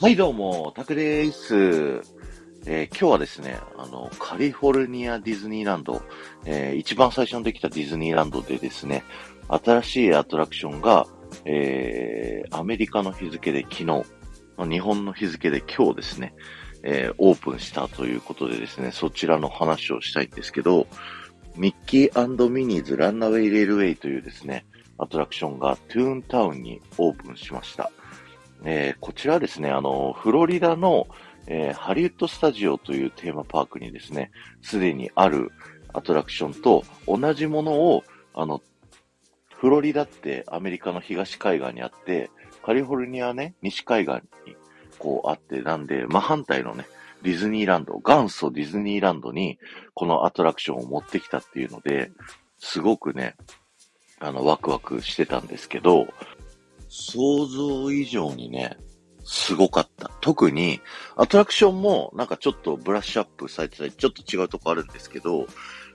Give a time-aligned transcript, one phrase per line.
[0.00, 1.56] はい、どうも、タクです。
[2.66, 6.00] えー、今日はですね、あの、カリフォルニアディズニーランド、
[6.44, 9.02] えー、一番最初にできたディズニーランドでですね、
[9.48, 11.08] 新しいアトラクションが、
[11.44, 14.04] えー、アメリカの日付で昨日、
[14.70, 16.32] 日本の日付で今日ですね、
[16.84, 20.86] えー、オープンしたということでですね、そちらの話をしたいんですけど、
[21.56, 24.64] ミッキーミニーズランナウェイレールウェイというですね、
[24.96, 27.90] アトラクションがトゥーンタウンにオープンしました。
[28.64, 31.06] えー、こちらですね、あの、フロリダの、
[31.46, 34.30] えー、ハリウッドスタジオというテーマパークにですね、
[34.62, 35.52] すでにある
[35.92, 38.60] アトラクションと同じものを、あの、
[39.48, 42.30] フロリダってアメリカの東海岸にあって、
[42.62, 44.56] カリフォルニアね、西海岸に
[44.98, 46.86] こうあって、なんで、真反対のね、
[47.22, 49.58] ディズニーランド、元祖ディズニーランドに
[49.94, 52.12] このアトラクションを持ってきたっていうので、
[52.58, 53.36] すごくね、
[54.20, 56.08] あの、ワクワクしてたんですけど、
[56.88, 58.76] 想像以上にね、
[59.24, 60.10] すごかった。
[60.20, 60.80] 特に、
[61.16, 65.46] アトラクションもなんかちょっとブラッシュアップされてたり、ちょっと違うとこあるんですけど、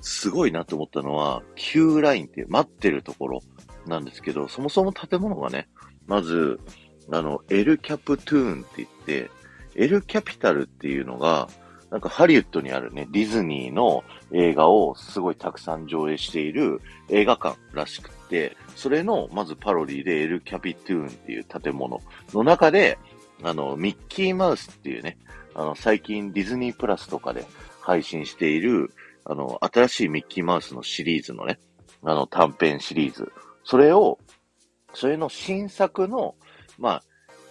[0.00, 3.40] すごいなと思ったのは、Q ラインっていう待ってるところ
[3.86, 5.68] なんですけど、そもそも建物がね、
[6.06, 6.60] まず、
[7.10, 9.30] あの、エルキャプトゥーンって言って、
[9.74, 11.48] エルキャピタルっていうのが、
[11.90, 22.00] なんかハリウッドにあるね、ディズニーの映画をすごいたくさん上映している映画館らしくて、それのまずパロディでエルキャピトゥーンっていう建物
[22.34, 22.98] の中で、
[23.42, 25.16] あの、ミッキーマウスっていうね、
[25.54, 27.46] あの、最近ディズニープラスとかで
[27.80, 28.90] 配信している、
[29.24, 31.58] あの、新しいミッキーマウスのシリーズのね、
[32.02, 33.32] あの、短編シリーズ。
[33.64, 34.18] それを、
[34.92, 36.34] それの新作の、
[36.78, 37.02] まあ、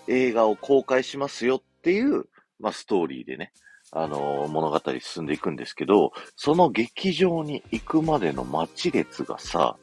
[0.07, 2.25] 映画を公開しますよっていう、
[2.59, 3.51] まあ、ストーリーでね、
[3.91, 9.77] あの、物語進んでいくんですけど、その劇場に行くまでの待ち列がさ、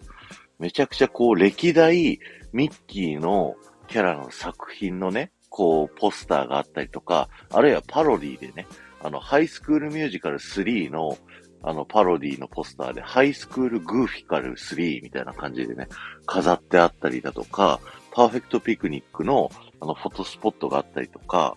[0.59, 2.19] めちゃくちゃこう、歴代
[2.53, 3.55] ミッキーの
[3.89, 8.67] キャラの作品のね、こう、ポスターがあったりとか、あるいはパロディでね、
[9.01, 11.19] あの、ハイスクールミュージカル3の、
[11.63, 15.89] あの、パロディのポスターで、ハイスクールグーフィカル3みたいな感じでね、
[16.27, 17.81] 飾ってあったりだとか、
[18.13, 19.51] パーフェクトピクニックの、
[19.81, 21.57] あの、フォトスポットがあったりとか、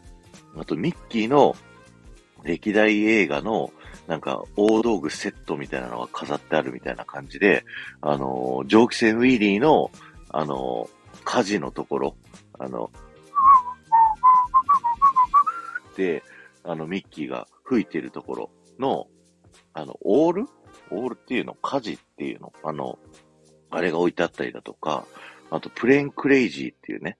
[0.57, 1.55] あと、ミッキーの
[2.47, 3.71] 歴代映画の、
[4.07, 7.65] なんか、大道具セットみたいなのが飾ってあるみたいな感じで、
[8.01, 9.91] あの、蒸気船ウィリーの、
[10.29, 10.89] あの、
[11.25, 12.15] 火事のところ、
[12.57, 12.89] あの、
[15.97, 16.23] で、
[16.63, 18.49] あの、ミッキーが吹いてるところ
[18.79, 19.07] の、
[19.73, 20.45] あの、オール？
[20.89, 21.53] オールっていうの？
[21.55, 22.53] 火事っていうの？
[22.63, 22.97] あの、
[23.69, 25.05] あれが置いてあったりだとか、
[25.49, 27.17] あと、プレーンクレイジーっていうね、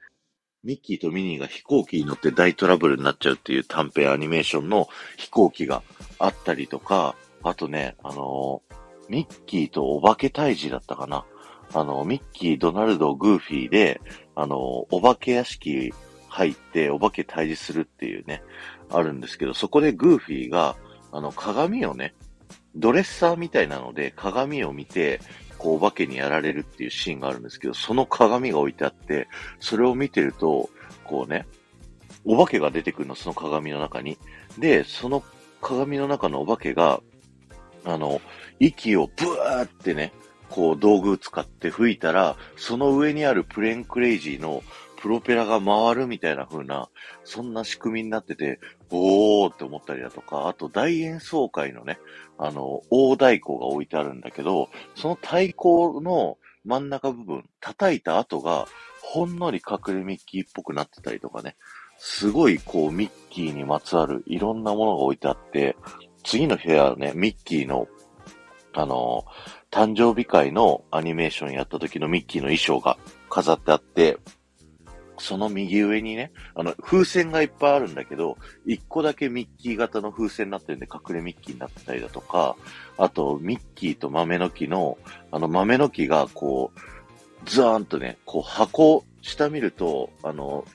[0.68, 5.82] ミッキーとミニーが飛行機に乗って大トラブルになっちゃうっていう短編アニメーションの飛行機が
[6.20, 8.76] あったりとか、あとね、あのー、
[9.08, 11.24] ミッキーとお化け退治だったかな。
[11.74, 14.02] あの、ミッキー、ドナルド、グーフィーで、
[14.36, 15.94] あの、お化け屋敷
[16.28, 18.44] 入ってお化け退治するっていうね、
[18.90, 20.76] あるんですけど、そこでグーフィーが、
[21.14, 22.14] あの、鏡をね、
[22.76, 25.22] ドレッサーみたいなので鏡を見て、
[25.58, 29.28] こう、お化けにやられるっていうシーンがあるんですけど、その鏡が置いてあって、
[29.60, 30.70] それを見てると、
[31.04, 31.46] こうね、
[32.26, 34.18] お化けが出てくるの、その鏡の中に。
[34.58, 35.24] で、その
[35.62, 37.02] 鏡の中のお化けが、
[37.86, 38.22] あの、
[38.60, 40.12] 息をブワーってね、
[40.50, 44.64] こう道具使って吹いたら、その上にあるプレーンクレイジーの
[44.98, 46.90] プロペラが回るみたいな風な、
[47.24, 48.60] そんな仕組みになってて、
[48.90, 52.00] おーって思ったりだとか、あと大演奏会のね、
[52.38, 58.68] あの、大太鼓が置いてあるんだけど、その太鼓の真ん中部分、叩いた後が、
[59.02, 61.56] ほんのり隠れミッキーっぽくなってたりとかね、
[61.98, 65.78] すごいこうミッキーにまつわるいろんなものが置いてあって、
[66.24, 67.88] 次の部屋はね、ミッキーの、
[68.74, 69.26] あの、
[69.72, 72.98] 誕生日会のアニメーションやった時のミッキーの衣装が
[73.30, 74.18] 飾ってあって、
[75.20, 82.56] その右上にね、あの、風船がいっぱいあるんだけど、一個だけミッキー型の風船になってるんで、隠れミッキーになってたりだとか、
[82.98, 84.98] あと、ミッキーと豆の木の、
[85.32, 86.80] あの、豆の木が、こう、
[87.46, 90.66] ザーンとね、こう、箱、下見ると、あの、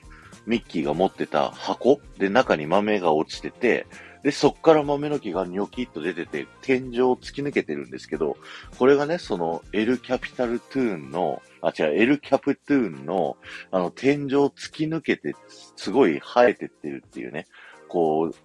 [0.45, 3.87] ミッキーが持ってた箱で中に豆が落ちてて、
[4.23, 8.37] で、そっから豆の木がニョキッと出てて、天井を突き抜けてるんですけど、
[8.77, 13.37] これがね、その、エルキャピタルトゥーンの、あ、違う、エルキャプトゥーンの、
[13.71, 15.33] あの、天井突き抜けて、
[15.75, 17.47] すごい生えてってるっていうね、
[17.87, 18.35] こう、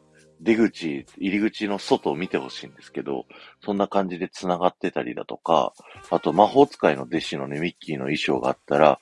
[0.41, 3.27] 出口、入り口の外を見てほしいんですけど、
[3.65, 5.73] そんな感じで繋がってたりだとか、
[6.11, 9.01] あと魔法使いの弟子のね、ミッキーの衣装があったら、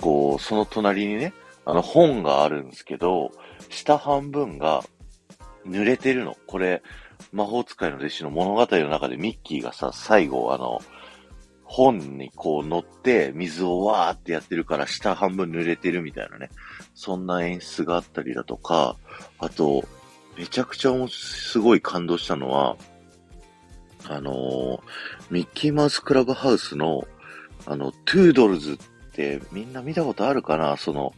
[0.00, 1.32] こう、その隣にね、
[1.64, 3.30] あの本があるんですけど、
[3.70, 4.84] 下半分が
[5.64, 6.36] 濡れてるの。
[6.46, 6.82] これ、
[7.32, 10.80] 魔法使いの弟子の物語の中でミッキーがさ、最後、あの、
[11.76, 16.50] 本にこう乗って水をわーってやってるから下半分濡れてるみたいなね。
[16.94, 18.96] そんな演出があったりだとか、
[19.40, 19.82] あと、
[20.38, 22.76] めちゃくちゃすごい感動したのは、
[24.06, 24.80] あのー、
[25.30, 27.08] ミッキーマウスクラブハウスの、
[27.66, 28.76] あの、トゥードルズっ
[29.10, 30.76] てみんな見たことあるかな？
[30.76, 31.12] その、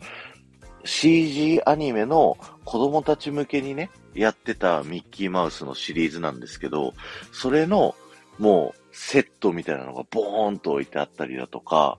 [0.87, 6.95] CG アニメの子供たち向けにね、やってたミッキーマウスのシリーズなんですけど、
[7.31, 7.95] それの、
[8.39, 11.99] もう、セットみたいなのがボーンと置いてあったりだとか、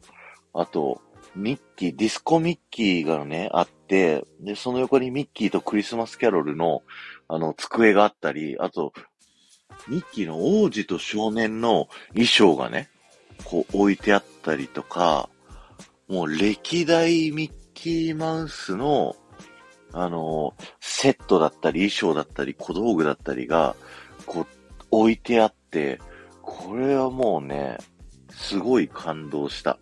[0.51, 0.99] あと、
[1.35, 6.81] ミッキー、ディスコミッキーがね、あって、で、その横にミッキーとクリスマスキャロルの、
[7.27, 8.93] あの、机があったり、あと、
[9.87, 12.89] ミッキーの王子と少年の衣装がね、
[13.43, 15.29] こう置いてあったりとか、
[16.07, 19.15] もう歴代ミッキーマウスの、
[19.93, 23.75] あの、セットだったり、衣装だったり、小道具だったりが、
[24.25, 24.47] こう、
[24.89, 25.99] 置いてあって、
[26.57, 27.77] これはもうね、
[28.31, 29.77] すごい感動した。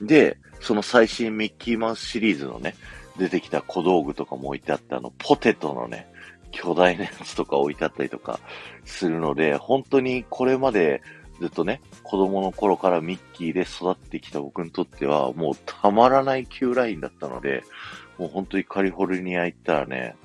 [0.00, 2.76] で、その最新ミッキーマウスシリーズのね、
[3.18, 6.08] 出てきた小道具とかも置いてあって、あの、ポテトのね、
[6.52, 8.40] 巨大なやつとか置いてあったりとか
[8.84, 11.02] するので、本当にこれまで
[11.40, 17.64] ずっとね、子供の頃からミッキーで育ってきた僕にとっては、もうたまらない Q ラインだったので、
[18.18, 20.16] もう本当にカリフォルニア行ったらね、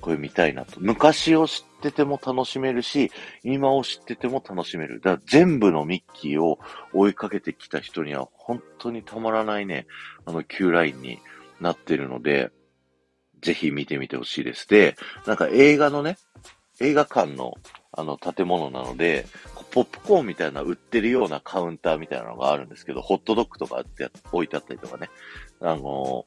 [0.00, 0.78] これ見たいなと。
[0.80, 3.10] 昔を知ってても楽しめるし、
[3.42, 5.00] 今を知ってても楽しめる。
[5.00, 6.58] だから全部のミッキーを
[6.92, 9.86] 追いかけてきた人には本当にたまらないね、
[10.24, 11.18] あの Q ラインに
[11.60, 12.50] なってるので、
[13.40, 14.68] ぜひ見てみてほしいです。
[14.68, 14.96] で、
[15.26, 16.18] なんか映画のね、
[16.80, 17.54] 映画館の
[17.98, 19.26] あの建物なので、
[19.70, 25.08] ポップコーンみたいな売ってるようなカウンターみたいなのがあるんですけど、ホットドッグとかって置いてあったりとかね。
[25.60, 26.26] あの、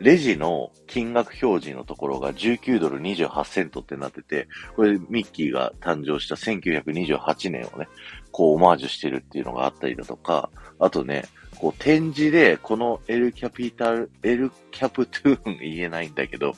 [0.00, 7.88] レジの金額表示のところが19ドル28セントってなってて、これミッキーが誕生した1928年をね、
[8.32, 11.24] こうオマージュしてるっていうのがあったりだとか、あとね、
[11.58, 16.54] こう展示で、このエルキャピタル、エルキャプトゥーン言えないんだけど、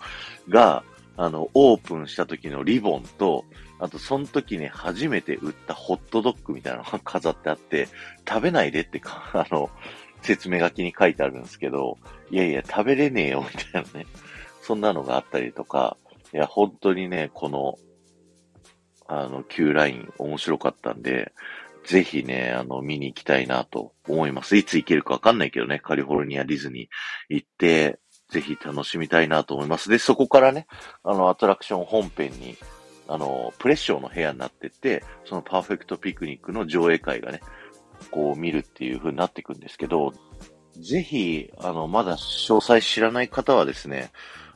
[0.48, 0.82] が、
[1.18, 3.44] あの、オープンした時のリボンと、
[3.78, 7.88] あと、その時に初めて売ったホットドッグみたいなのが飾ってあって、
[8.28, 9.70] 食べないでってか、あの、
[10.22, 11.98] 説明書きに書いてあるんですけど、
[12.30, 14.06] いやいや、食べれねえよ、みたいなね。
[14.62, 15.96] そんなのがあったりとか、
[16.32, 17.78] いや、本当にね、この、
[19.06, 21.32] あの、Q ライン面白かったんで、
[21.84, 24.56] ぜひね、あの、見に行きたいなと思います。
[24.56, 26.86] いつ行けるかわかんないけどね、カリフォルニアディズニー
[27.28, 29.88] 行って、ぜひ楽しみたいなと思います。
[29.88, 30.66] で、そこからね、
[31.04, 32.56] あの、アトラクション本編に、
[33.06, 37.40] あの、プレッションの部屋になってて、そのパーフェクトピクニックの上映会がね、
[38.06, 40.12] こう見るっていう風になっていくんですけど、
[40.80, 44.10] ぜひ、あの、まだ詳細知らない方はですね、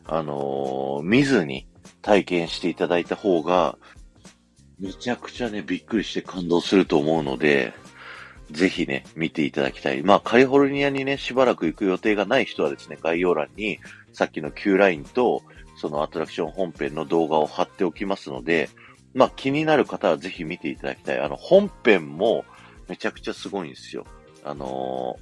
[0.07, 1.69] あの見ずに
[2.03, 3.79] 体験していただいた方が、
[4.79, 7.75] めちゃくちゃね、びっくりして感動すると思うので、
[8.51, 10.03] ぜひね、見ていただきたい。
[10.03, 13.79] まあ、カリフォルニアにね、しばらく行く予定がない人はですね、概要欄に、
[14.13, 15.43] さっきの Q ラインと、
[15.77, 18.69] そのアトラクション本編の動画を貼っておきますので、
[19.15, 21.21] まあ、気になる方はぜひ見ていただきたい。
[21.21, 22.45] あの、本編も
[22.91, 24.05] めちゃくちゃすごいんですよ。
[24.45, 25.17] あの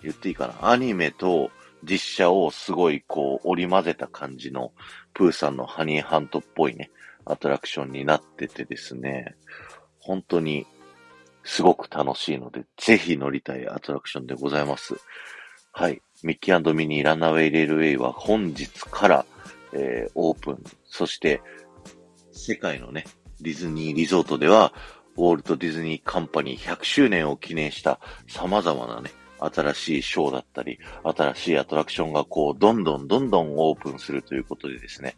[0.00, 0.68] ー、言っていいかな。
[0.68, 1.52] アニメと
[1.84, 4.72] 実写をすごいこう織り交ぜた感じの、
[5.14, 6.90] プーさんのハニーハントっぽいね、
[7.24, 9.36] アトラクションになっててですね、
[10.00, 10.66] 本当に
[11.44, 14.96] すごく楽しいので、ぜひ乗りたいアトラクションでございます。
[15.70, 16.02] はい。
[16.24, 19.26] ミッキーミニーランナウェイレールウェイは本日から、
[19.72, 20.64] えー、オープン。
[20.84, 21.40] そして、
[22.32, 23.04] 世界のね、
[23.40, 24.72] ディズニーリゾートでは、
[25.16, 35.16] ウォルト・ディズニー・カンパニー100周年を記念した様々なね、新しいショーだったり、新しいアトラクションがこう、どんどんどんどんオープンするということでですね、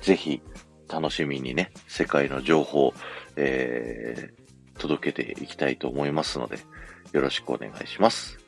[0.00, 0.40] ぜひ、
[0.88, 2.92] 楽しみにね、世界の情報、
[3.36, 6.58] えー、届けていきたいと思いますので、
[7.12, 8.43] よろしくお願いします。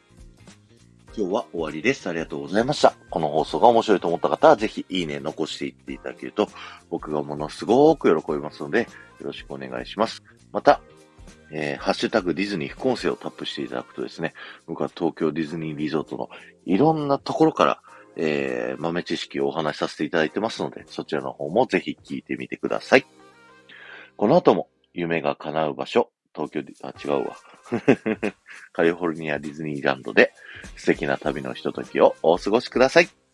[1.18, 2.06] 今日は終わりです。
[2.10, 2.92] ありがとうございました。
[3.08, 6.46] この放送が面白いと思った方は、ぜひいいね残していっていただけると、
[6.90, 8.86] 僕がものすごく喜びますので、よ
[9.20, 10.22] ろしくお願いします。
[10.52, 10.82] また、
[11.50, 14.34] えー、ハッシュタグディズニー副音声をタップしていただくとですね、
[14.66, 16.28] 僕は東京ディズニーリゾートの
[16.66, 17.80] いろんなところから、
[18.16, 23.06] えー、豆知識をお話しさせていただいてますので、そちらの方もぜひ聞いてみてください。
[24.18, 27.36] この後も夢が叶う場所、東京ディ、あ、違うわ。
[28.72, 30.32] カリフォルニアディズニーランドで
[30.76, 33.25] 素敵な旅のひとときをお過ごしください。